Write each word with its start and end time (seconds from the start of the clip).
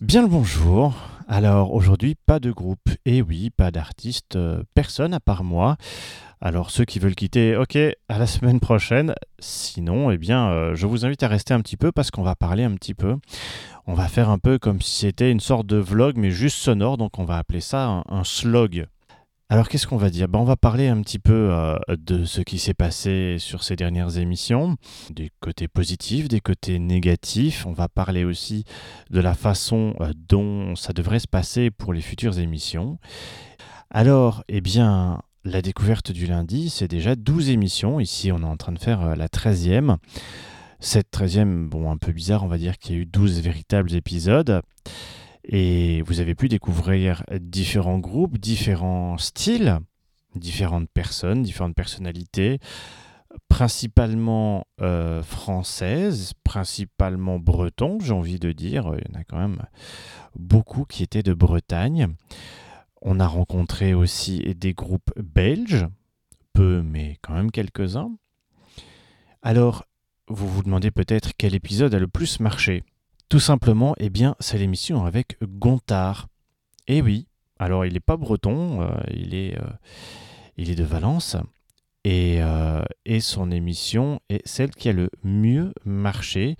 Bien 0.00 0.22
le 0.22 0.28
bonjour. 0.28 0.94
Alors 1.28 1.74
aujourd'hui, 1.74 2.14
pas 2.14 2.40
de 2.40 2.50
groupe. 2.50 2.88
Et 3.04 3.20
oui, 3.20 3.50
pas 3.50 3.70
d'artiste, 3.70 4.34
euh, 4.36 4.62
personne 4.74 5.12
à 5.12 5.20
part 5.20 5.44
moi. 5.44 5.76
Alors 6.40 6.70
ceux 6.70 6.86
qui 6.86 6.98
veulent 6.98 7.14
quitter, 7.14 7.54
ok, 7.54 7.76
à 8.08 8.18
la 8.18 8.26
semaine 8.26 8.60
prochaine. 8.60 9.14
Sinon, 9.40 10.10
eh 10.10 10.16
bien, 10.16 10.48
euh, 10.48 10.74
je 10.74 10.86
vous 10.86 11.04
invite 11.04 11.22
à 11.22 11.28
rester 11.28 11.52
un 11.52 11.60
petit 11.60 11.76
peu 11.76 11.92
parce 11.92 12.10
qu'on 12.10 12.22
va 12.22 12.34
parler 12.34 12.64
un 12.64 12.76
petit 12.76 12.94
peu. 12.94 13.16
On 13.86 13.92
va 13.92 14.08
faire 14.08 14.30
un 14.30 14.38
peu 14.38 14.58
comme 14.58 14.80
si 14.80 15.00
c'était 15.00 15.30
une 15.30 15.38
sorte 15.38 15.66
de 15.66 15.76
vlog, 15.76 16.16
mais 16.16 16.30
juste 16.30 16.56
sonore. 16.56 16.96
Donc 16.96 17.18
on 17.18 17.26
va 17.26 17.36
appeler 17.36 17.60
ça 17.60 18.02
un 18.08 18.24
slog. 18.24 18.86
Alors 19.52 19.68
qu'est-ce 19.68 19.88
qu'on 19.88 19.96
va 19.96 20.10
dire? 20.10 20.28
Ben, 20.28 20.38
On 20.38 20.44
va 20.44 20.54
parler 20.54 20.86
un 20.86 21.02
petit 21.02 21.18
peu 21.18 21.48
euh, 21.50 21.76
de 21.88 22.24
ce 22.24 22.40
qui 22.40 22.60
s'est 22.60 22.72
passé 22.72 23.34
sur 23.40 23.64
ces 23.64 23.74
dernières 23.74 24.16
émissions, 24.16 24.76
des 25.10 25.32
côtés 25.40 25.66
positifs, 25.66 26.28
des 26.28 26.38
côtés 26.38 26.78
négatifs. 26.78 27.66
On 27.66 27.72
va 27.72 27.88
parler 27.88 28.22
aussi 28.22 28.64
de 29.10 29.18
la 29.18 29.34
façon 29.34 29.96
euh, 30.00 30.12
dont 30.28 30.76
ça 30.76 30.92
devrait 30.92 31.18
se 31.18 31.26
passer 31.26 31.72
pour 31.72 31.92
les 31.92 32.00
futures 32.00 32.38
émissions. 32.38 33.00
Alors, 33.90 34.44
eh 34.48 34.60
bien, 34.60 35.20
la 35.42 35.62
découverte 35.62 36.12
du 36.12 36.26
lundi, 36.26 36.70
c'est 36.70 36.86
déjà 36.86 37.16
12 37.16 37.50
émissions. 37.50 37.98
Ici, 37.98 38.30
on 38.30 38.42
est 38.42 38.44
en 38.44 38.56
train 38.56 38.70
de 38.70 38.78
faire 38.78 39.02
euh, 39.02 39.14
la 39.16 39.26
13e. 39.26 39.96
Cette 40.78 41.12
13e, 41.12 41.68
bon, 41.68 41.90
un 41.90 41.96
peu 41.96 42.12
bizarre, 42.12 42.44
on 42.44 42.48
va 42.48 42.56
dire 42.56 42.78
qu'il 42.78 42.94
y 42.94 42.98
a 43.00 43.02
eu 43.02 43.06
12 43.06 43.40
véritables 43.40 43.92
épisodes. 43.96 44.62
Et 45.44 46.02
vous 46.02 46.20
avez 46.20 46.34
pu 46.34 46.48
découvrir 46.48 47.24
différents 47.40 47.98
groupes, 47.98 48.38
différents 48.38 49.16
styles, 49.18 49.78
différentes 50.34 50.90
personnes, 50.90 51.42
différentes 51.42 51.74
personnalités, 51.74 52.58
principalement 53.48 54.66
euh, 54.80 55.22
françaises, 55.22 56.32
principalement 56.44 57.38
bretons, 57.38 57.98
j'ai 58.00 58.12
envie 58.12 58.38
de 58.38 58.52
dire. 58.52 58.92
Il 58.96 59.12
y 59.12 59.16
en 59.16 59.20
a 59.20 59.24
quand 59.24 59.38
même 59.38 59.62
beaucoup 60.36 60.84
qui 60.84 61.02
étaient 61.02 61.22
de 61.22 61.34
Bretagne. 61.34 62.08
On 63.02 63.18
a 63.18 63.26
rencontré 63.26 63.94
aussi 63.94 64.40
des 64.56 64.74
groupes 64.74 65.10
belges, 65.16 65.86
peu 66.52 66.82
mais 66.82 67.16
quand 67.22 67.34
même 67.34 67.50
quelques-uns. 67.50 68.12
Alors, 69.42 69.86
vous 70.28 70.48
vous 70.48 70.62
demandez 70.62 70.90
peut-être 70.90 71.32
quel 71.36 71.54
épisode 71.54 71.94
a 71.94 71.98
le 71.98 72.08
plus 72.08 72.40
marché? 72.40 72.84
Tout 73.30 73.38
simplement, 73.38 73.94
eh 73.98 74.10
bien, 74.10 74.34
c'est 74.40 74.58
l'émission 74.58 75.04
avec 75.04 75.38
Gontard. 75.40 76.26
Eh 76.88 77.00
oui, 77.00 77.28
alors 77.60 77.86
il 77.86 77.92
n'est 77.92 78.00
pas 78.00 78.16
breton, 78.16 78.82
euh, 78.82 78.90
il, 79.14 79.36
est, 79.36 79.56
euh, 79.56 79.70
il 80.56 80.68
est 80.68 80.74
de 80.74 80.82
Valence. 80.82 81.36
Et, 82.02 82.42
euh, 82.42 82.82
et, 83.04 83.20
son 83.20 83.52
émission 83.52 84.18
est 84.30 84.44
celle 84.48 84.70
qui 84.70 84.88
a 84.88 84.92
le 84.92 85.10
mieux 85.22 85.72
marché, 85.84 86.56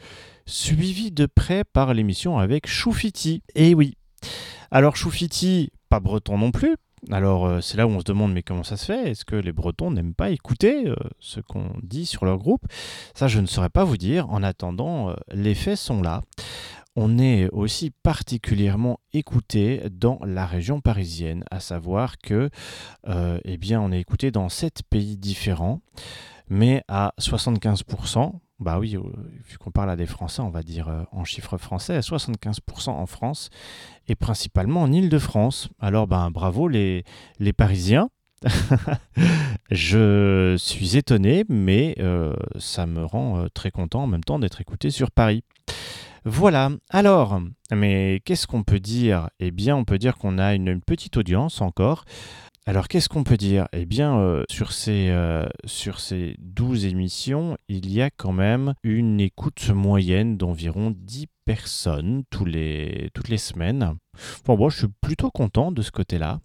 suivie 0.47 1.11
de 1.11 1.27
près 1.27 1.65
par 1.65 1.93
l'émission 1.93 2.39
avec 2.39 2.69
Choufiti. 2.69 3.43
Eh 3.57 3.75
oui. 3.75 3.97
Alors 4.71 4.95
Choufiti, 4.95 5.73
pas 5.89 5.99
breton 5.99 6.39
non 6.39 6.53
plus, 6.53 6.77
alors 7.11 7.47
euh, 7.47 7.61
c'est 7.61 7.77
là 7.77 7.87
où 7.87 7.91
on 7.91 8.01
se 8.01 8.05
demande 8.05 8.33
mais 8.33 8.43
comment 8.43 8.63
ça 8.63 8.77
se 8.77 8.87
fait? 8.87 9.11
Est-ce 9.11 9.25
que 9.25 9.37
les 9.37 9.53
Bretons 9.53 9.91
n'aiment 9.91 10.15
pas 10.15 10.31
écouter 10.31 10.87
euh, 10.87 10.97
ce 11.19 11.41
qu'on 11.41 11.71
dit 11.83 12.07
sur 12.07 12.25
leur 12.25 12.39
groupe? 12.39 12.65
Ça 13.15 13.29
je 13.29 13.41
ne 13.41 13.47
saurais 13.47 13.71
pas 13.71 13.85
vous 13.85 13.97
dire. 13.97 14.31
En 14.31 14.43
attendant, 14.43 15.11
euh, 15.11 15.15
les 15.33 15.55
faits 15.55 15.79
sont 15.79 16.03
là. 16.03 16.23
On 16.97 17.19
est 17.19 17.49
aussi 17.51 17.91
particulièrement 17.91 18.99
écouté 19.13 19.83
dans 19.91 20.19
la 20.25 20.45
région 20.45 20.81
parisienne, 20.81 21.45
à 21.51 21.61
savoir 21.61 22.19
que 22.19 22.51
eh 23.07 23.57
bien 23.59 23.81
on 23.81 23.93
est 23.93 24.01
écouté 24.01 24.33
dans 24.33 24.49
sept 24.49 24.83
pays 24.91 25.17
différents, 25.17 25.81
mais 26.49 26.83
à 26.89 27.15
75%, 27.21 28.33
bah 28.61 28.79
oui, 28.79 28.95
euh, 28.95 29.01
vu 29.49 29.57
qu'on 29.57 29.71
parle 29.71 29.91
à 29.91 29.97
des 29.97 30.07
Français, 30.07 30.43
on 30.43 30.51
va 30.51 30.63
dire 30.63 30.89
euh, 30.89 31.03
en 31.13 31.25
chiffres 31.25 31.57
français, 31.57 31.99
75% 32.01 32.91
en 32.91 33.07
France 33.07 33.49
et 34.07 34.15
principalement 34.15 34.83
en 34.83 34.93
Île-de-France. 34.93 35.71
Alors 35.81 36.07
ben 36.07 36.31
bravo 36.31 36.69
les, 36.69 37.05
les 37.39 37.55
Parisiens. 37.55 38.11
je 39.71 40.57
suis 40.59 40.97
étonné, 40.97 41.45
mais 41.49 41.95
euh, 42.01 42.35
ça 42.59 42.87
me 42.87 43.05
rend 43.05 43.47
très 43.55 43.71
content 43.71 44.05
en 44.05 44.07
même 44.07 44.25
temps 44.25 44.39
d'être 44.39 44.61
écouté 44.61 44.91
sur 44.91 45.11
Paris. 45.11 45.43
Voilà, 46.27 46.71
alors, 46.91 47.41
mais 47.73 48.21
qu'est-ce 48.27 48.47
qu'on 48.47 48.63
peut 48.63 48.81
dire? 48.81 49.31
Eh 49.41 49.51
bien, 49.51 49.75
on 49.75 49.85
peut 49.85 49.99
dire 49.99 50.19
qu'on 50.19 50.37
a 50.37 50.55
une 50.55 50.81
petite 50.83 51.17
audience 51.17 51.63
encore. 51.63 52.05
Alors 52.71 52.87
qu'est-ce 52.87 53.09
qu'on 53.09 53.25
peut 53.25 53.37
dire? 53.37 53.67
Eh 53.73 53.85
bien, 53.85 54.21
euh, 54.21 54.45
sur, 54.49 54.71
ces, 54.71 55.09
euh, 55.09 55.45
sur 55.65 55.99
ces 55.99 56.37
12 56.39 56.85
émissions, 56.85 57.59
il 57.69 57.93
y 57.93 58.01
a 58.01 58.11
quand 58.11 58.31
même 58.31 58.75
une 58.85 59.21
écoute 59.21 59.71
moyenne 59.71 60.37
d'environ 60.37 60.95
10 60.97 61.27
personnes 61.45 62.23
les, 62.47 63.11
toutes 63.13 63.29
les 63.29 63.39
semaines. 63.39 63.97
Bon, 64.45 64.57
moi, 64.57 64.71
je 64.71 64.79
suis 64.79 64.89
plutôt 65.01 65.33
content 65.33 65.73
de 65.73 65.83
ce 65.83 65.91
côté-là. 65.91 66.39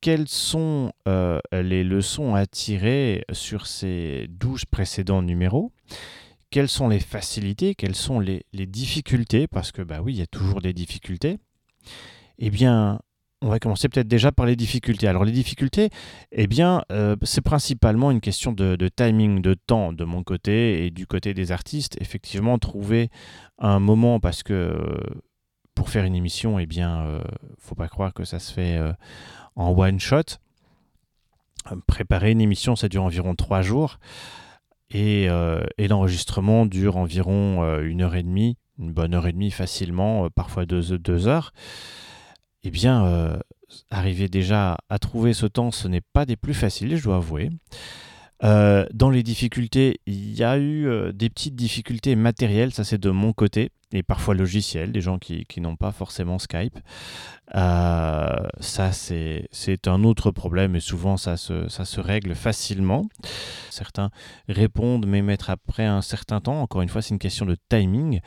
Quelles 0.00 0.28
sont 0.28 0.92
euh, 1.08 1.40
les 1.52 1.82
leçons 1.82 2.36
à 2.36 2.46
tirer 2.46 3.24
sur 3.32 3.66
ces 3.66 4.28
12 4.30 4.64
précédents 4.66 5.22
numéros? 5.22 5.72
Quelles 6.50 6.68
sont 6.68 6.88
les 6.88 7.00
facilités? 7.00 7.74
Quelles 7.74 7.96
sont 7.96 8.20
les, 8.20 8.46
les 8.52 8.66
difficultés? 8.66 9.48
Parce 9.48 9.72
que, 9.72 9.82
bah 9.82 10.02
oui, 10.04 10.12
il 10.12 10.18
y 10.20 10.22
a 10.22 10.26
toujours 10.28 10.60
des 10.60 10.72
difficultés. 10.72 11.38
Eh 12.38 12.50
bien, 12.50 13.00
on 13.42 13.48
va 13.48 13.58
commencer 13.58 13.88
peut-être 13.88 14.08
déjà 14.08 14.30
par 14.30 14.46
les 14.46 14.56
difficultés. 14.56 15.08
Alors 15.08 15.24
les 15.24 15.32
difficultés, 15.32 15.90
eh 16.30 16.46
bien, 16.46 16.84
euh, 16.92 17.16
c'est 17.22 17.40
principalement 17.40 18.10
une 18.12 18.20
question 18.20 18.52
de, 18.52 18.76
timing, 18.88 19.42
de 19.42 19.54
temps 19.54 19.92
de 19.92 20.04
mon 20.04 20.22
côté 20.22 20.86
et 20.86 20.90
du 20.90 21.06
côté 21.06 21.34
des 21.34 21.50
artistes. 21.50 22.00
Effectivement, 22.00 22.58
trouver 22.58 23.10
un 23.58 23.80
moment 23.80 24.20
parce 24.20 24.44
que 24.44 24.52
euh, 24.52 24.96
pour 25.74 25.90
faire 25.90 26.04
une 26.04 26.14
émission, 26.14 26.60
eh 26.60 26.66
bien, 26.66 27.04
euh, 27.04 27.20
faut 27.58 27.74
pas 27.74 27.88
croire 27.88 28.14
que 28.14 28.24
ça 28.24 28.38
se 28.38 28.52
fait 28.52 28.80
en 29.56 29.76
one 29.76 29.98
shot. 29.98 30.38
Préparer 31.86 32.30
une 32.30 32.40
émission, 32.40 32.76
ça 32.76 32.88
dure 32.88 33.04
environ 33.04 33.34
trois 33.34 33.62
jours 33.62 33.98
et, 34.90 35.28
l'enregistrement 35.78 36.66
dure 36.66 36.96
environ 36.96 37.78
une 37.80 38.02
heure 38.02 38.14
et 38.14 38.22
demie, 38.22 38.56
une 38.78 38.92
bonne 38.92 39.14
heure 39.14 39.26
et 39.26 39.32
demie 39.32 39.50
facilement, 39.50 40.28
parfois 40.30 40.66
deux, 40.66 40.98
deux 40.98 41.26
heures 41.26 41.52
eh 42.64 42.70
bien, 42.70 43.04
euh, 43.06 43.36
arriver 43.90 44.28
déjà 44.28 44.78
à 44.88 44.98
trouver 44.98 45.32
ce 45.32 45.46
temps, 45.46 45.70
ce 45.70 45.88
n'est 45.88 46.00
pas 46.00 46.26
des 46.26 46.36
plus 46.36 46.54
faciles, 46.54 46.96
je 46.96 47.04
dois 47.04 47.16
avouer. 47.16 47.50
Euh, 48.44 48.86
dans 48.92 49.10
les 49.10 49.22
difficultés, 49.22 50.00
il 50.06 50.34
y 50.34 50.42
a 50.42 50.56
eu 50.56 50.86
euh, 50.86 51.12
des 51.12 51.30
petites 51.30 51.54
difficultés 51.54 52.16
matérielles, 52.16 52.72
ça 52.72 52.82
c'est 52.82 52.98
de 52.98 53.10
mon 53.10 53.32
côté, 53.32 53.70
et 53.92 54.02
parfois 54.02 54.34
logicielles, 54.34 54.90
des 54.90 55.00
gens 55.00 55.18
qui, 55.18 55.46
n'ont 55.58 55.76
pas 55.76 55.92
forcément 55.92 56.38
Skype. 56.38 56.78
ça 57.52 58.90
c'est 58.92 59.86
un 59.86 60.02
autre 60.04 60.30
problème 60.30 60.74
et 60.74 60.80
souvent 60.80 61.16
ça 61.16 61.36
se, 61.36 62.00
règle 62.00 62.34
facilement. 62.34 63.06
Certains 63.70 64.10
répondent 64.48 65.06
mais 65.06 65.22
mettre 65.22 65.50
après 65.50 65.84
un 65.84 66.02
certain 66.02 66.40
temps, 66.40 66.62
encore 66.62 66.82
une 66.82 66.88
fois 66.88 67.02
c'est 67.02 67.10
une 67.10 67.18
question 67.18 67.46
de 67.46 67.56
timing. 67.68 68.20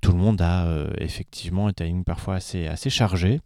tout 0.00 0.12
le 0.12 0.18
monde 0.18 0.40
a 0.42 0.68
effectivement 0.98 1.68
un 1.68 1.72
timing 1.72 2.04
parfois 2.04 2.36
assez 2.36 2.90
chargé. 2.90 3.40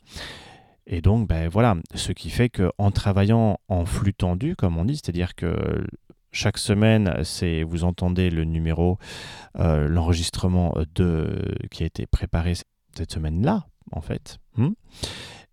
Et 0.87 1.01
donc, 1.01 1.29
ben 1.29 1.49
voilà, 1.49 1.77
ce 1.95 2.13
qui 2.13 2.31
fait 2.31 2.49
qu'en 2.49 2.91
travaillant 2.91 3.59
en 3.69 3.85
flux 3.85 4.15
tendu, 4.15 4.55
comme 4.55 4.79
on 4.79 4.85
dit, 4.85 4.95
c'est-à-dire 4.97 5.35
que 5.35 5.85
chaque 6.31 6.59
semaine, 6.59 7.25
c'est 7.25 7.63
vous 7.63 7.85
entendez 7.85 8.31
le 8.31 8.45
numéro, 8.45 8.99
euh, 9.59 9.89
l'enregistrement 9.89 10.75
de 10.95 11.57
qui 11.71 11.83
a 11.83 11.87
été 11.87 12.07
préparé 12.07 12.55
cette 12.97 13.13
semaine-là, 13.13 13.67
en 13.91 14.01
fait. 14.01 14.39
Hmm, 14.57 14.73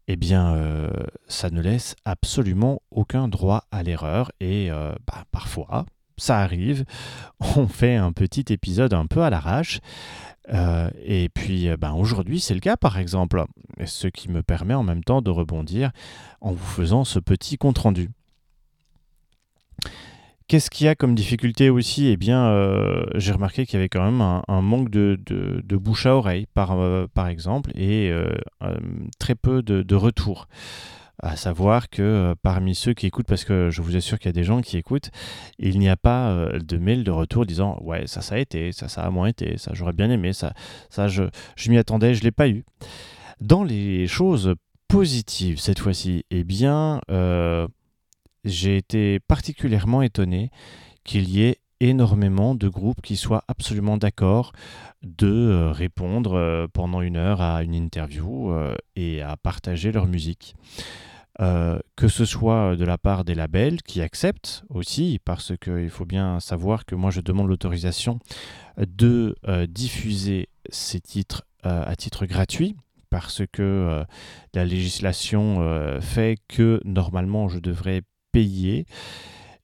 eh 0.08 0.16
bien, 0.16 0.56
euh, 0.56 0.92
ça 1.28 1.50
ne 1.50 1.62
laisse 1.62 1.96
absolument 2.06 2.82
aucun 2.92 3.28
droit 3.28 3.66
à 3.72 3.84
l'erreur 3.84 4.32
et 4.40 4.70
euh, 4.70 4.94
bah, 5.08 5.24
parfois, 5.32 5.86
ça 6.18 6.40
arrive, 6.40 6.86
on 7.56 7.68
fait 7.68 7.96
un 7.96 8.12
petit 8.12 8.46
épisode 8.54 8.94
un 8.94 9.06
peu 9.06 9.22
à 9.22 9.30
l'arrache. 9.30 9.80
Euh, 10.50 10.90
et 11.02 11.30
puis 11.30 11.70
euh, 11.70 11.78
ben, 11.78 11.94
aujourd'hui, 11.94 12.40
c'est 12.40 12.54
le 12.54 12.60
cas 12.60 12.76
par 12.76 12.98
exemple, 12.98 13.46
ce 13.86 14.08
qui 14.08 14.30
me 14.30 14.44
permet 14.44 14.74
en 14.74 14.84
même 14.84 15.04
temps 15.04 15.22
de 15.22 15.30
rebondir 15.30 15.92
en 16.42 16.52
vous 16.52 16.66
faisant 16.66 17.06
ce 17.06 17.20
petit 17.20 17.58
compte-rendu. 17.58 18.10
Qu'est-ce 20.48 20.70
qu'il 20.70 20.86
y 20.86 20.90
a 20.90 20.96
comme 20.96 21.16
difficulté 21.16 21.70
aussi? 21.70 22.08
Eh 22.08 22.18
bien, 22.18 22.48
euh, 22.48 23.06
j'ai 23.16 23.32
remarqué 23.32 23.66
qu'il 23.66 23.76
y 23.76 23.80
avait 23.80 23.88
quand 23.88 24.04
même 24.04 24.22
un, 24.22 24.62
manque 24.62 24.90
de, 24.90 25.18
bouche 25.78 26.06
à 26.06 26.16
oreille, 26.16 26.48
par, 26.54 26.78
par 27.14 27.28
exemple, 27.28 27.72
et 27.76 28.14
très 29.20 29.36
peu 29.36 29.64
de, 29.64 29.82
de 29.82 29.96
retours 29.96 30.48
à 31.22 31.36
savoir 31.36 31.90
que 31.90 32.02
euh, 32.02 32.36
parmi 32.42 32.76
ceux 32.76 32.94
qui 32.94 33.06
écoutent, 33.06 33.28
parce 33.28 33.46
que 33.46 33.70
je 33.70 33.82
vous 33.82 33.96
assure 33.96 34.18
qu'il 34.18 34.28
y 34.28 34.30
a 34.30 34.34
des 34.34 34.44
gens 34.44 34.62
qui 34.62 34.78
écoutent, 34.78 35.12
il 35.60 35.80
n'y 35.80 35.90
a 35.90 35.96
pas 35.96 36.32
euh, 36.32 36.60
de 36.60 36.78
mail 36.78 37.04
de 37.04 37.12
retour 37.12 37.46
disant 37.46 37.78
ouais 37.82 38.08
ça 38.08 38.22
ça 38.22 38.36
a 38.36 38.38
été, 38.40 38.72
ça 38.72 38.88
ça 38.88 39.04
a 39.04 39.10
moins 39.10 39.28
été, 39.28 39.58
ça 39.58 39.72
j'aurais 39.74 39.94
bien 39.94 40.10
aimé, 40.10 40.34
ça 40.34 40.54
ça 40.90 41.08
je, 41.08 41.24
je 41.56 41.70
m'y 41.70 41.78
attendais, 41.78 42.14
je 42.14 42.24
l'ai 42.24 42.32
pas 42.32 42.50
eu. 42.50 42.66
Dans 43.40 43.64
les 43.64 44.08
choses 44.08 44.56
positives 44.88 45.60
cette 45.60 45.80
fois-ci, 45.80 46.26
eh 46.32 46.44
bien 46.44 47.02
euh, 47.12 47.68
j'ai 48.44 48.78
été 48.78 49.20
particulièrement 49.20 50.02
étonné 50.02 50.50
qu'il 51.04 51.30
y 51.30 51.44
ait 51.44 51.58
énormément 51.90 52.56
de 52.56 52.70
groupes 52.70 53.02
qui 53.02 53.18
soient 53.18 53.44
absolument 53.48 53.98
d'accord 53.98 54.54
de 55.04 55.28
euh, 55.28 55.72
répondre 55.72 56.34
euh, 56.34 56.68
pendant 56.72 57.02
une 57.02 57.18
heure 57.18 57.42
à 57.42 57.64
une 57.64 57.76
interview 57.76 58.52
euh, 58.52 58.76
et 58.96 59.22
à 59.22 59.36
partager 59.36 59.92
leur 59.92 60.08
musique. 60.08 60.56
que 61.40 62.08
ce 62.08 62.26
soit 62.26 62.76
de 62.76 62.86
la 62.86 62.98
part 62.98 63.26
des 63.26 63.36
labels 63.36 63.82
qui 63.82 64.02
acceptent 64.02 64.64
aussi, 64.70 65.20
parce 65.26 65.54
qu'il 65.58 65.90
faut 65.90 66.06
bien 66.06 66.40
savoir 66.40 66.86
que 66.86 66.96
moi 66.96 67.12
je 67.12 67.22
demande 67.22 67.48
l'autorisation 67.50 68.20
de 68.78 69.36
diffuser 69.68 70.48
ces 70.70 71.02
titres 71.02 71.44
à 71.64 71.96
titre 71.96 72.28
gratuit, 72.28 72.76
parce 73.10 73.42
que 73.52 74.06
la 74.54 74.64
législation 74.64 75.44
fait 76.02 76.38
que 76.48 76.80
normalement 76.86 77.50
je 77.50 77.60
devrais 77.60 78.04
payer 78.32 78.86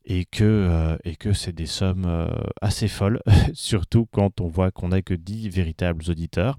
et 0.09 0.25
que, 0.25 0.43
euh, 0.43 0.97
et 1.05 1.15
que 1.15 1.33
c'est 1.33 1.53
des 1.53 1.67
sommes 1.67 2.05
euh, 2.05 2.27
assez 2.61 2.87
folles, 2.87 3.21
surtout 3.53 4.07
quand 4.11 4.41
on 4.41 4.47
voit 4.47 4.71
qu'on 4.71 4.89
n'a 4.89 5.03
que 5.03 5.13
10 5.13 5.49
véritables 5.49 6.03
auditeurs. 6.09 6.57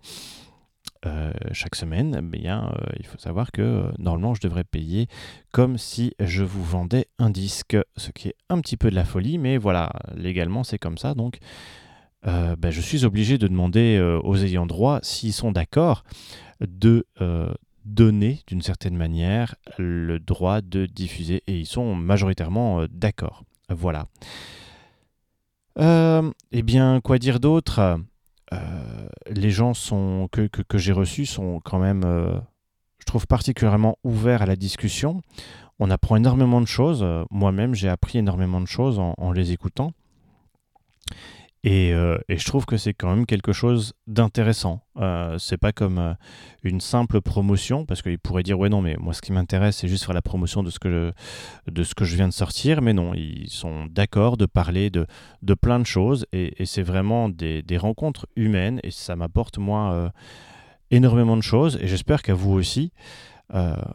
Euh, 1.06 1.32
chaque 1.52 1.76
semaine, 1.76 2.20
bien, 2.20 2.72
il 2.98 3.06
faut 3.06 3.18
savoir 3.18 3.52
que 3.52 3.90
normalement 3.98 4.34
je 4.34 4.42
devrais 4.42 4.64
payer 4.64 5.08
comme 5.50 5.78
si 5.78 6.12
je 6.20 6.44
vous 6.44 6.62
vendais 6.62 7.06
un 7.18 7.30
disque, 7.30 7.76
ce 7.96 8.10
qui 8.10 8.28
est 8.28 8.34
un 8.50 8.60
petit 8.60 8.76
peu 8.76 8.90
de 8.90 8.94
la 8.94 9.06
folie, 9.06 9.38
mais 9.38 9.56
voilà, 9.56 9.90
légalement 10.14 10.62
c'est 10.62 10.78
comme 10.78 10.98
ça, 10.98 11.14
donc 11.14 11.38
ben, 12.22 12.70
je 12.70 12.82
suis 12.82 13.06
obligé 13.06 13.38
de 13.38 13.48
demander 13.48 13.98
aux 14.22 14.36
ayants 14.36 14.66
droit 14.66 15.00
s'ils 15.02 15.32
sont 15.32 15.52
d'accord 15.52 16.04
de 16.60 17.06
donner 17.84 18.40
d'une 18.46 18.62
certaine 18.62 18.96
manière 18.96 19.54
le 19.78 20.18
droit 20.18 20.60
de 20.60 20.86
diffuser 20.86 21.42
et 21.46 21.58
ils 21.58 21.66
sont 21.66 21.94
majoritairement 21.94 22.80
euh, 22.80 22.86
d'accord. 22.90 23.44
Voilà. 23.68 24.06
Euh, 25.78 26.30
eh 26.52 26.62
bien, 26.62 27.00
quoi 27.00 27.18
dire 27.18 27.40
d'autre? 27.40 28.00
Euh, 28.52 29.08
Les 29.30 29.50
gens 29.50 29.74
sont, 29.74 30.28
que, 30.32 30.46
que, 30.46 30.78
j'ai 30.78 30.92
reçus 30.92 31.26
sont 31.26 31.60
quand 31.60 31.78
même, 31.78 32.02
je 32.98 33.04
trouve, 33.04 33.26
particulièrement 33.26 33.96
ouverts 34.02 34.42
à 34.42 34.46
la 34.46 34.56
discussion. 34.56 35.22
On 35.78 35.88
apprend 35.90 36.16
énormément 36.16 36.60
de 36.60 36.66
choses. 36.66 37.06
Moi-même, 37.30 37.74
j'ai 37.74 37.88
appris 37.88 38.18
énormément 38.18 38.60
de 38.60 38.66
choses 38.66 38.98
en 38.98 39.32
les 39.32 39.52
écoutant. 39.52 39.92
Euh, 41.66 42.18
et, 42.28 42.38
je 42.38 42.44
trouve 42.46 42.64
que 42.64 42.78
c'est 42.78 42.94
quand 42.94 43.14
même 43.14 43.26
quelque 43.26 43.52
chose 43.52 43.92
d'intéressant. 44.06 44.82
Euh, 44.96 45.36
c'est 45.38 45.58
pas 45.58 45.72
comme 45.72 45.98
euh, 45.98 46.14
une 46.62 46.80
simple 46.80 47.20
promotion, 47.20 47.84
parce 47.84 48.00
qu'ils 48.00 48.18
pourraient 48.18 48.42
dire 48.42 48.58
ouais 48.58 48.70
non 48.70 48.80
mais 48.80 48.96
moi 48.98 49.12
ce 49.12 49.20
qui 49.20 49.32
m'intéresse 49.32 49.76
c'est 49.76 49.88
juste 49.88 50.04
faire 50.04 50.14
la 50.14 50.22
promotion 50.22 50.62
de 50.62 50.70
ce 50.70 50.78
que 50.78 50.90
je, 50.90 51.70
de 51.70 51.82
ce 51.82 51.94
que 51.94 52.04
je 52.06 52.16
viens 52.16 52.28
de 52.28 52.32
sortir, 52.32 52.80
mais 52.80 52.94
non 52.94 53.12
ils 53.14 53.50
sont 53.50 53.86
d'accord 53.86 54.38
de 54.38 54.46
parler 54.46 54.88
de, 54.88 55.06
de 55.42 55.54
plein 55.54 55.78
de 55.78 55.86
choses 55.86 56.26
et, 56.32 56.64
c'est 56.64 56.82
vraiment 56.82 57.28
des, 57.28 57.62
des, 57.62 57.76
rencontres 57.76 58.26
humaines 58.36 58.80
et 58.82 58.90
ça 58.90 59.16
m'apporte 59.16 59.58
moi 59.58 59.92
euh, 59.92 60.08
énormément 60.90 61.36
de 61.36 61.42
choses 61.42 61.78
et 61.80 61.88
j'espère 61.88 62.22
qu'à 62.22 62.34
vous 62.34 62.52
aussi 62.52 62.92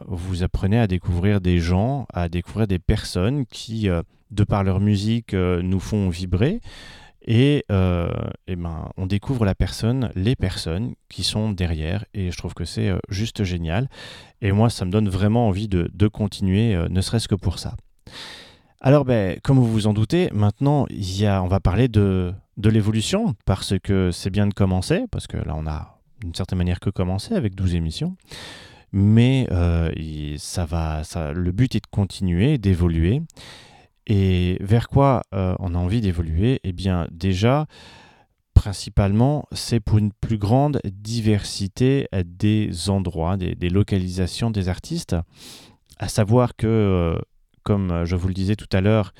vous 0.06 0.42
apprenez 0.42 0.78
à 0.78 0.86
découvrir 0.86 1.40
des 1.40 1.60
gens, 1.60 2.06
à 2.12 2.28
découvrir 2.28 2.66
des 2.66 2.78
personnes 2.78 3.46
qui 3.46 3.88
de 4.30 4.44
par 4.44 4.64
leur 4.64 4.80
musique 4.80 5.32
nous 5.32 5.80
font 5.80 6.10
vibrer. 6.10 6.60
Et, 7.26 7.64
euh, 7.72 8.08
ben, 8.46 8.90
on 8.96 9.06
découvre 9.06 9.44
la 9.44 9.54
personne, 9.54 10.10
les 10.14 10.36
personnes 10.36 10.94
qui 11.08 11.24
sont 11.24 11.50
derrière, 11.50 12.04
et 12.14 12.30
je 12.30 12.36
trouve 12.38 12.54
que 12.54 12.64
c'est 12.64 12.88
euh, 12.88 12.98
juste 13.08 13.42
génial. 13.42 13.88
Et 14.42 14.52
moi, 14.52 14.70
ça 14.70 14.84
me 14.84 14.90
donne 14.90 15.08
vraiment 15.08 15.48
envie 15.48 15.66
de, 15.66 16.08
continuer, 16.08 16.74
euh, 16.74 16.88
ne 16.88 17.00
serait-ce 17.00 17.26
que 17.26 17.34
pour 17.34 17.58
ça. 17.58 17.74
Alors, 18.80 19.04
ben, 19.04 19.40
comme 19.42 19.58
vous 19.58 19.66
vous 19.66 19.86
en 19.88 19.92
doutez, 19.92 20.30
maintenant, 20.32 20.86
y 20.90 21.26
a, 21.26 21.42
on 21.42 21.48
va 21.48 21.58
parler 21.58 21.88
de, 21.88 22.32
de 22.56 22.70
l'évolution, 22.70 23.34
parce 23.44 23.74
que 23.82 24.12
c'est 24.12 24.30
bien 24.30 24.46
de 24.46 24.54
commencer, 24.54 25.06
parce 25.10 25.26
que 25.26 25.36
là, 25.36 25.54
on 25.56 25.66
a 25.66 25.98
d'une 26.20 26.34
certaine 26.34 26.58
manière 26.58 26.78
que 26.78 26.90
commencé 26.90 27.34
avec 27.34 27.56
12 27.56 27.74
émissions. 27.74 28.16
Mais 28.92 29.46
ça 30.38 30.64
va, 30.64 31.02
ça, 31.02 31.32
le 31.32 31.52
but 31.52 31.74
est 31.74 31.80
de 31.80 31.90
continuer, 31.90 32.56
d'évoluer. 32.56 33.20
Et 34.06 34.56
vers 34.60 34.88
quoi 34.88 35.22
euh, 35.34 35.54
on 35.58 35.74
a 35.74 35.78
envie 35.78 36.00
d'évoluer? 36.00 36.60
Eh 36.62 36.72
bien 36.72 37.08
déjà, 37.10 37.66
principalement, 38.54 39.46
c'est 39.52 39.80
pour 39.80 39.98
une 39.98 40.12
plus 40.12 40.38
grande 40.38 40.80
diversité 40.84 42.08
des 42.24 42.88
endroits, 42.88 43.36
des, 43.36 43.68
localisations 43.68 44.50
des 44.50 44.68
artistes. 44.68 45.16
À 45.98 46.08
savoir 46.08 46.56
que, 46.56 46.66
euh, 46.66 47.18
comme 47.64 48.04
je 48.04 48.16
vous 48.16 48.28
le 48.28 48.34
disais 48.34 48.54
tout 48.54 48.68
à 48.72 48.80
l'heure, 48.80 49.12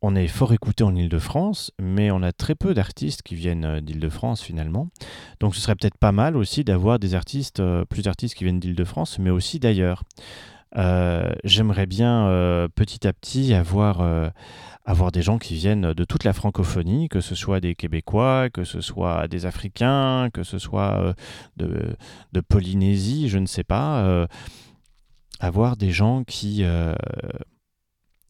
on 0.00 0.14
est 0.14 0.28
fort 0.28 0.52
écouté 0.52 0.84
en 0.84 0.94
Ile-de-France, 0.94 1.72
mais 1.80 2.10
on 2.10 2.22
a 2.22 2.30
très 2.30 2.54
peu 2.54 2.74
d'artistes 2.74 3.22
qui 3.22 3.34
viennent 3.34 3.64
euh, 3.64 3.80
d'Ile-de-France 3.80 4.42
finalement. 4.42 4.90
Donc 5.40 5.56
ce 5.56 5.60
serait 5.60 5.74
peut-être 5.74 5.98
pas 5.98 6.12
mal 6.12 6.36
aussi 6.36 6.62
d'avoir 6.62 6.98
des 6.98 7.14
artistes, 7.14 7.60
plus 7.88 8.02
d'artistes 8.02 8.34
qui 8.36 8.44
viennent 8.44 8.60
d'Ile-de-France, 8.60 9.18
mais 9.18 9.30
aussi 9.30 9.58
d'ailleurs. 9.58 10.04
Euh, 10.76 11.32
j'aimerais 11.44 11.86
bien 11.86 12.26
euh, 12.26 12.68
petit 12.68 13.06
à 13.06 13.12
petit 13.12 13.54
avoir, 13.54 14.00
euh, 14.00 14.28
avoir 14.84 15.12
des 15.12 15.22
gens 15.22 15.38
qui 15.38 15.54
viennent 15.54 15.92
de 15.92 16.04
toute 16.04 16.24
la 16.24 16.32
francophonie, 16.32 17.08
que 17.08 17.20
ce 17.20 17.34
soit 17.34 17.60
des 17.60 17.74
Québécois, 17.74 18.50
que 18.50 18.64
ce 18.64 18.80
soit 18.80 19.28
des 19.28 19.46
Africains, 19.46 20.30
que 20.32 20.42
ce 20.42 20.58
soit 20.58 21.14
de, 21.56 21.96
de, 22.32 22.40
Polynésie, 22.40 23.28
je 23.28 23.38
ne 23.38 23.46
sais 23.46 23.64
pas. 23.64 24.26
avoir 25.40 25.76
des 25.76 25.90
gens 25.90 26.24
qui, 26.24 26.64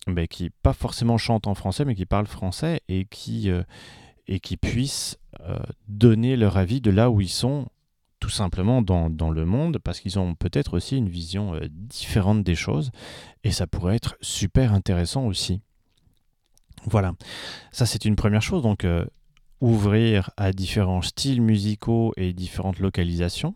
ben, 0.06 0.26
qui, 0.28 0.50
pas 0.50 0.72
forcément 0.74 1.16
chantent 1.16 1.46
en 1.46 1.54
français, 1.54 1.84
mais 1.84 1.94
qui 1.94 2.06
parlent 2.06 2.26
français 2.26 2.82
et 2.88 3.06
qui, 3.06 3.50
et 4.28 4.40
qui 4.40 4.56
puissent 4.56 5.18
donner 5.88 6.36
leur 6.36 6.58
avis 6.58 6.80
de 6.80 6.90
là 6.90 7.10
où 7.10 7.20
ils 7.20 7.28
sont 7.28 7.66
tout 8.24 8.30
simplement 8.30 8.80
dans, 8.80 9.30
le 9.30 9.44
monde 9.44 9.76
parce 9.84 10.00
qu'ils 10.00 10.18
ont 10.18 10.34
peut-être 10.34 10.72
aussi 10.78 10.96
une 10.96 11.10
vision 11.10 11.54
euh, 11.54 11.68
différente 11.70 12.42
des 12.42 12.54
choses 12.54 12.90
et 13.42 13.50
ça 13.50 13.66
pourrait 13.66 13.96
être 13.96 14.16
super 14.22 14.72
intéressant 14.72 15.26
aussi. 15.26 15.60
Voilà, 16.86 17.12
ça 17.70 17.84
c'est 17.84 18.06
une 18.06 18.16
première 18.16 18.40
chose, 18.40 18.62
donc 18.62 18.86
euh, 18.86 19.04
ouvrir 19.60 20.30
à 20.38 20.52
différents 20.52 21.02
styles 21.02 21.42
musicaux 21.42 22.14
et 22.16 22.32
différentes 22.32 22.78
localisations. 22.78 23.54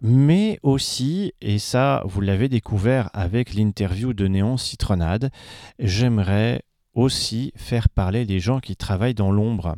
Mais 0.00 0.58
aussi, 0.62 1.34
et 1.42 1.58
ça 1.58 2.02
vous 2.06 2.22
l'avez 2.22 2.48
découvert 2.48 3.10
avec 3.12 3.52
l'interview 3.52 4.14
de 4.14 4.26
Néon 4.26 4.56
Citronade, 4.56 5.30
j'aimerais 5.78 6.62
aussi 6.94 7.52
faire 7.56 7.90
parler 7.90 8.24
les 8.24 8.40
gens 8.40 8.58
qui 8.58 8.74
travaillent 8.74 9.12
dans 9.12 9.30
l'ombre. 9.30 9.76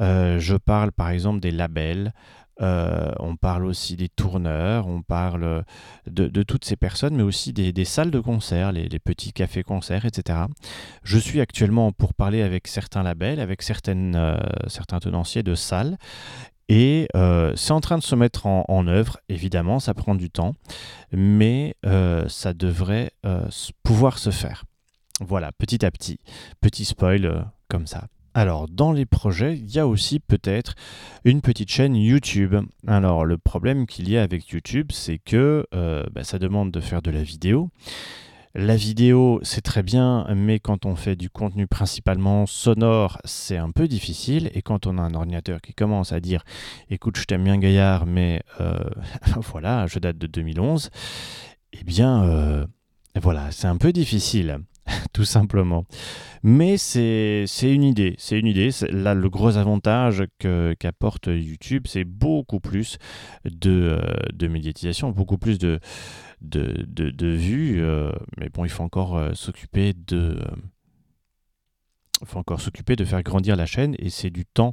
Euh, 0.00 0.38
je 0.38 0.56
parle 0.56 0.92
par 0.92 1.10
exemple 1.10 1.40
des 1.40 1.50
labels, 1.50 2.12
euh, 2.60 3.10
on 3.18 3.36
parle 3.36 3.64
aussi 3.64 3.96
des 3.96 4.08
tourneurs, 4.08 4.86
on 4.86 5.02
parle 5.02 5.64
de, 6.06 6.42
toutes 6.42 6.64
ces 6.64 6.76
personnes, 6.76 7.16
mais 7.16 7.22
aussi 7.22 7.52
des, 7.52 7.84
salles 7.84 8.10
de 8.10 8.20
concert, 8.20 8.72
les, 8.72 8.88
petits 8.98 9.32
cafés-concerts, 9.32 10.04
etc. 10.04 10.40
Je 11.02 11.18
suis 11.18 11.40
actuellement 11.40 11.92
pour 11.92 12.14
parler 12.14 12.42
avec 12.42 12.66
certains 12.68 13.02
labels, 13.02 13.40
avec 13.40 13.62
euh, 13.88 14.38
certains 14.66 15.00
tenanciers 15.00 15.42
de 15.42 15.54
salles. 15.54 15.96
Et 16.68 17.08
euh, 17.16 17.52
c'est 17.56 17.72
en 17.72 17.80
train 17.80 17.98
de 17.98 18.02
se 18.02 18.14
mettre 18.14 18.46
en, 18.46 18.64
en, 18.68 18.86
œuvre, 18.86 19.18
évidemment, 19.28 19.80
ça 19.80 19.92
prend 19.92 20.14
du 20.14 20.30
temps, 20.30 20.54
mais 21.12 21.74
ça 22.28 22.52
devrait 22.54 23.10
pouvoir 23.82 24.18
se 24.18 24.30
faire. 24.30 24.64
Voilà, 25.20 25.50
petit 25.52 25.84
à 25.84 25.90
petit, 25.90 26.18
petit 26.60 26.84
spoil 26.84 27.46
comme 27.68 27.86
ça. 27.86 28.06
Alors, 28.32 28.68
dans 28.68 28.92
les 28.92 29.06
projets, 29.06 29.56
il 29.56 29.70
y 29.74 29.80
a 29.80 29.88
aussi 29.88 30.20
peut-être 30.20 30.74
une 31.24 31.40
petite 31.40 31.70
chaîne 31.70 31.96
YouTube. 31.96 32.54
Alors, 32.86 33.24
le 33.24 33.38
problème 33.38 33.86
qu'il 33.86 34.08
y 34.08 34.16
a 34.16 34.22
avec 34.22 34.48
YouTube, 34.48 34.92
c'est 34.92 35.18
que 35.18 35.66
euh, 35.74 36.04
bah, 36.12 36.22
ça 36.22 36.38
demande 36.38 36.70
de 36.70 36.80
faire 36.80 37.02
de 37.02 37.10
la 37.10 37.24
vidéo. 37.24 37.70
La 38.54 38.76
vidéo, 38.76 39.40
c'est 39.42 39.60
très 39.60 39.82
bien, 39.82 40.26
mais 40.34 40.58
quand 40.58 40.84
on 40.84 40.96
fait 40.96 41.16
du 41.16 41.30
contenu 41.30 41.66
principalement 41.66 42.46
sonore, 42.46 43.18
c'est 43.24 43.56
un 43.56 43.70
peu 43.70 43.88
difficile. 43.88 44.50
Et 44.54 44.62
quand 44.62 44.86
on 44.86 44.98
a 44.98 45.02
un 45.02 45.14
ordinateur 45.14 45.60
qui 45.60 45.74
commence 45.74 46.12
à 46.12 46.20
dire 46.20 46.44
Écoute, 46.88 47.16
je 47.16 47.24
t'aime 47.24 47.44
bien, 47.44 47.58
Gaillard, 47.58 48.06
mais 48.06 48.42
euh, 48.60 48.78
voilà, 49.52 49.86
je 49.86 49.98
date 49.98 50.18
de 50.18 50.26
2011, 50.28 50.90
eh 51.72 51.84
bien, 51.84 52.24
euh, 52.24 52.66
voilà, 53.20 53.50
c'est 53.50 53.68
un 53.68 53.76
peu 53.76 53.92
difficile. 53.92 54.60
tout 55.12 55.24
simplement. 55.24 55.84
Mais 56.42 56.78
c'est 56.78 57.46
une 57.62 57.82
idée, 57.82 58.14
c'est 58.18 58.38
une 58.38 58.46
idée. 58.46 58.70
Là, 58.90 59.14
le 59.14 59.28
gros 59.28 59.56
avantage 59.56 60.24
qu'apporte 60.38 61.26
YouTube, 61.26 61.86
c'est 61.86 62.04
beaucoup 62.04 62.60
plus 62.60 62.98
de, 63.44 63.98
euh, 64.00 64.48
médiatisation, 64.48 65.10
beaucoup 65.10 65.38
plus 65.38 65.58
de, 65.58 65.80
de, 66.40 67.26
vues. 67.26 67.82
Euh, 67.82 68.10
mais 68.38 68.48
bon, 68.48 68.64
il 68.64 68.70
faut 68.70 68.84
encore 68.84 69.16
euh, 69.16 69.34
s'occuper 69.34 69.92
de... 69.92 70.38
faut 72.24 72.38
encore 72.38 72.60
s'occuper 72.60 72.96
de 72.96 73.04
faire 73.04 73.22
grandir 73.22 73.56
la 73.56 73.66
chaîne 73.66 73.94
et 73.98 74.10
c'est 74.10 74.30
du 74.30 74.46
temps 74.46 74.72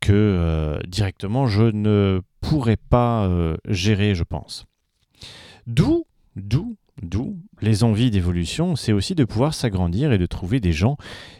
que 0.00 0.80
directement 0.88 1.46
je 1.46 1.64
ne 1.64 2.22
pourrais 2.40 2.78
pas 2.78 3.30
gérer, 3.68 4.14
je 4.14 4.24
pense. 4.24 4.64
D'où, 5.66 6.06
d'où 6.36 6.78
D'où 7.02 7.38
les 7.62 7.82
envies 7.82 8.10
d'évolution, 8.10 8.76
c'est 8.76 8.92
aussi 8.92 9.14
de 9.14 9.24
pouvoir 9.24 9.54
s'agrandir 9.54 10.12
et 10.12 10.18
de 10.18 10.26
trouver 10.26 10.60
des 10.60 10.72
gens 10.72 10.96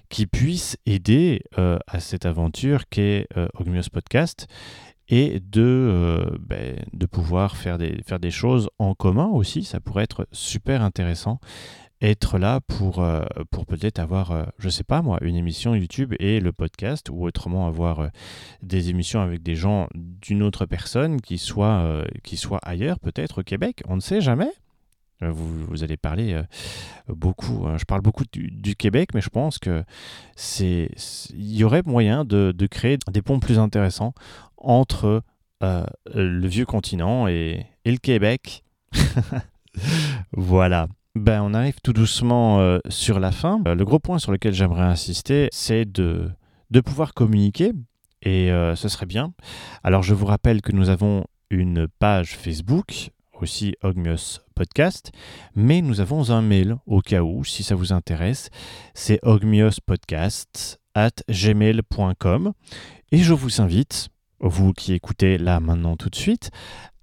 qui 0.08 0.26
puissent 0.26 0.78
aider 0.86 1.42
euh, 1.58 1.78
à 1.86 2.00
cette 2.00 2.24
aventure 2.24 2.88
qu'est 2.88 3.26
euh, 3.36 3.48
Podcast 3.92 4.46
et 5.10 5.40
de, 5.40 5.60
euh, 5.60 6.38
ben, 6.40 6.76
de 6.92 7.06
pouvoir 7.06 7.56
faire 7.56 7.78
des, 7.78 8.00
faire 8.06 8.20
des 8.20 8.30
choses 8.30 8.70
en 8.78 8.94
commun 8.94 9.26
aussi. 9.26 9.64
Ça 9.64 9.80
pourrait 9.80 10.04
être 10.04 10.26
super 10.32 10.82
intéressant. 10.82 11.40
Être 12.00 12.38
là 12.38 12.60
pour, 12.66 13.00
euh, 13.00 13.24
pour 13.50 13.66
peut-être 13.66 13.98
avoir, 13.98 14.30
euh, 14.30 14.44
je 14.58 14.70
sais 14.70 14.84
pas 14.84 15.02
moi, 15.02 15.18
une 15.20 15.36
émission 15.36 15.74
YouTube 15.74 16.14
et 16.18 16.40
le 16.40 16.52
podcast, 16.52 17.10
ou 17.10 17.26
autrement 17.26 17.66
avoir 17.66 18.08
des 18.62 18.88
émissions 18.88 19.20
avec 19.20 19.42
des 19.42 19.56
gens 19.56 19.88
d'une 19.94 20.42
autre 20.42 20.64
personne 20.64 21.20
qui 21.20 21.36
soit, 21.36 22.04
qui 22.22 22.38
soit 22.38 22.60
ailleurs, 22.62 22.98
peut-être 23.00 23.40
au 23.40 23.42
Québec. 23.42 23.82
On 23.88 23.96
ne 23.96 24.00
sait 24.00 24.22
jamais. 24.22 24.50
Vous, 25.22 25.66
vous, 25.66 25.82
allez 25.84 25.96
parler 25.96 26.40
beaucoup, 27.08 27.66
hein. 27.66 27.76
je 27.78 27.84
parle 27.84 28.00
beaucoup 28.00 28.24
du, 28.32 28.74
Québec, 28.76 29.10
mais 29.14 29.20
je 29.20 29.28
pense 29.28 29.58
que 29.58 29.84
c'est, 30.34 30.88
il 31.34 31.56
y 31.56 31.64
aurait 31.64 31.82
moyen 31.84 32.24
de, 32.24 32.66
créer 32.70 32.98
des 33.10 33.22
ponts 33.22 33.40
plus 33.40 33.58
intéressants 33.58 34.14
entre 34.56 35.22
euh, 35.62 35.84
le 36.14 36.46
vieux 36.48 36.64
continent 36.64 37.26
et, 37.28 37.66
le 37.84 37.98
Québec. 37.98 38.62
voilà. 40.32 40.88
Ben, 41.14 41.42
on 41.42 41.54
arrive 41.54 41.80
tout 41.82 41.92
doucement 41.92 42.60
euh, 42.60 42.78
sur 42.88 43.20
la 43.20 43.32
fin. 43.32 43.60
Euh, 43.66 43.74
le 43.74 43.84
gros 43.84 43.98
point 43.98 44.18
sur 44.18 44.32
lequel 44.32 44.54
j'aimerais 44.54 44.84
insister, 44.84 45.48
c'est 45.52 45.84
de, 45.84 46.30
de 46.70 46.80
pouvoir 46.80 47.14
communiquer. 47.14 47.72
Et 48.22 48.50
ce 48.76 48.88
serait 48.88 49.06
bien. 49.06 49.32
Alors 49.82 50.02
je 50.02 50.12
vous 50.12 50.26
rappelle 50.26 50.60
que 50.60 50.72
nous 50.72 50.90
avons 50.90 51.24
une 51.48 51.88
page 51.88 52.36
Facebook, 52.36 53.12
aussi 53.42 53.74
Ogmios 53.82 54.40
Podcast, 54.54 55.12
mais 55.54 55.82
nous 55.82 56.00
avons 56.00 56.30
un 56.30 56.42
mail 56.42 56.76
au 56.86 57.00
cas 57.00 57.22
où, 57.22 57.44
si 57.44 57.62
ça 57.62 57.74
vous 57.74 57.92
intéresse. 57.92 58.50
C'est 58.94 59.18
ogmiospodcast 59.22 60.80
at 60.94 61.10
gmail.com. 61.28 62.52
Et 63.12 63.18
je 63.18 63.32
vous 63.32 63.60
invite 63.60 64.08
vous 64.40 64.72
qui 64.72 64.94
écoutez 64.94 65.38
là 65.38 65.60
maintenant 65.60 65.96
tout 65.96 66.08
de 66.08 66.16
suite, 66.16 66.50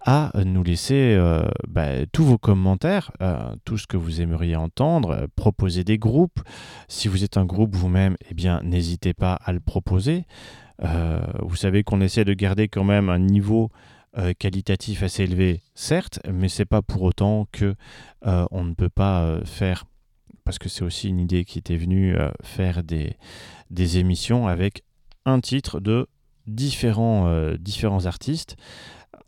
à 0.01 0.31
nous 0.45 0.63
laisser 0.63 1.15
euh, 1.17 1.43
bah, 1.67 2.05
tous 2.11 2.23
vos 2.23 2.37
commentaires, 2.37 3.11
euh, 3.21 3.53
tout 3.65 3.77
ce 3.77 3.87
que 3.87 3.97
vous 3.97 4.21
aimeriez 4.21 4.55
entendre, 4.55 5.11
euh, 5.11 5.27
proposer 5.35 5.83
des 5.83 5.97
groupes. 5.97 6.39
Si 6.87 7.07
vous 7.07 7.23
êtes 7.23 7.37
un 7.37 7.45
groupe 7.45 7.75
vous-même, 7.75 8.15
eh 8.29 8.33
bien 8.33 8.61
n'hésitez 8.63 9.13
pas 9.13 9.33
à 9.33 9.51
le 9.51 9.59
proposer. 9.59 10.25
vous 11.41 11.55
savez 11.55 11.83
qu'on 11.83 12.01
essaie 12.01 12.23
de 12.23 12.33
garder 12.33 12.67
quand 12.67 12.83
même 12.83 13.09
un 13.09 13.19
niveau 13.19 13.69
qualitatif 14.39 15.03
assez 15.03 15.23
élevé, 15.23 15.61
certes, 15.75 16.19
mais 16.31 16.49
c'est 16.49 16.65
pas 16.65 16.81
pour 16.81 17.03
autant 17.03 17.47
que 17.51 17.75
on 18.23 18.63
ne 18.63 18.73
peut 18.73 18.89
pas 18.89 19.39
faire, 19.45 19.85
parce 20.43 20.57
que 20.57 20.69
c'est 20.69 20.83
aussi 20.83 21.09
une 21.09 21.19
idée 21.19 21.45
qui 21.45 21.59
était 21.59 21.77
venue 21.77 22.15
faire 22.41 22.83
des, 22.83 23.17
émissions 23.97 24.47
avec 24.47 24.83
un 25.25 25.39
titre 25.39 25.79
de 25.79 26.07
différents, 26.47 27.27
euh, 27.27 27.57
différents 27.57 28.05
artistes 28.05 28.55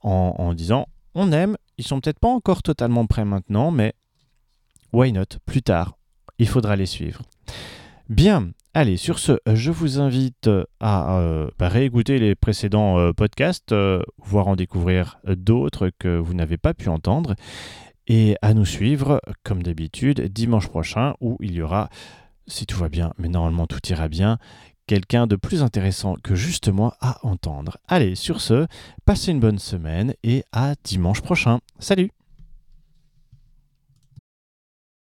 en, 0.02 0.54
disant 0.54 0.88
on 1.14 1.32
aime, 1.32 1.58
ils 1.78 1.86
sont 1.86 2.00
peut-être 2.00 2.20
pas 2.20 2.30
encore 2.30 2.64
totalement 2.64 3.06
prêts 3.06 3.26
maintenant, 3.26 3.72
mais 3.72 3.94
why 4.94 5.12
not? 5.12 5.26
Plus 5.46 5.62
tard, 5.62 5.98
il 6.38 6.48
faudra 6.48 6.76
les 6.76 6.86
suivre. 6.86 7.22
Bien, 8.08 8.52
allez, 8.80 8.96
sur 8.96 9.20
ce, 9.20 9.34
je 9.46 9.72
vous 9.72 10.00
invite 10.00 10.50
à 10.80 11.18
euh, 11.18 11.50
bah, 11.60 11.68
réécouter 11.68 12.18
les 12.18 12.34
précédents 12.34 12.98
euh, 12.98 13.12
podcasts, 13.12 13.76
voire 14.18 14.48
en 14.48 14.56
découvrir 14.56 15.20
d'autres 15.28 15.92
que 16.00 16.18
vous 16.18 16.34
n'avez 16.34 16.58
pas 16.58 16.74
pu 16.74 16.88
entendre, 16.88 17.36
et 18.08 18.36
à 18.42 18.54
nous 18.54 18.66
suivre, 18.66 19.22
comme 19.44 19.64
d'habitude, 19.64 20.22
dimanche 20.22 20.68
prochain, 20.68 21.14
où 21.20 21.38
il 21.42 21.54
y 21.54 21.62
aura, 21.62 21.90
si 22.48 22.66
tout 22.66 22.78
va 22.78 22.88
bien, 22.88 23.14
mais 23.18 23.28
normalement 23.28 23.68
tout 23.68 23.86
ira 23.90 24.08
bien, 24.08 24.38
quelqu'un 24.88 25.28
de 25.28 25.36
plus 25.36 25.62
intéressant 25.62 26.16
que 26.24 26.34
juste 26.34 26.70
moi 26.70 26.96
à 27.02 27.20
entendre. 27.28 27.78
Allez, 27.88 28.16
sur 28.16 28.40
ce, 28.40 28.66
passez 29.06 29.32
une 29.32 29.42
bonne 29.42 29.60
semaine 29.60 30.14
et 30.24 30.44
à 30.54 30.76
dimanche 30.84 31.22
prochain. 31.22 31.60
Salut 31.80 32.12